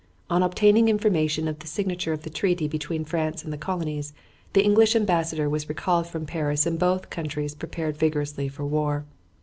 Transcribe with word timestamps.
On 0.31 0.41
obtaining 0.41 0.89
information 0.89 1.47
of 1.47 1.59
the 1.59 1.67
signature 1.67 2.11
of 2.11 2.23
the 2.23 2.31
treaty 2.31 2.67
between 2.67 3.05
France 3.05 3.43
and 3.43 3.53
the 3.53 3.55
colonies, 3.57 4.13
the 4.53 4.63
English 4.63 4.95
ambassador 4.95 5.47
was 5.47 5.69
recalled 5.69 6.07
from 6.07 6.25
Paris 6.25 6.65
and 6.65 6.79
both 6.79 7.11
countries 7.11 7.53
prepared 7.53 7.97
vigorously 7.97 8.47
for 8.47 8.65
war. 8.65 9.05